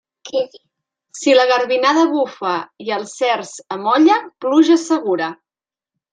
[1.19, 2.55] Si la garbinada bufa
[2.87, 5.31] i el cerç amolla, pluja segura.